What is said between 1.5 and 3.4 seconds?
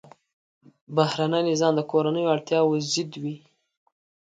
نظام د کورنیو اړتیاوو ضد وي.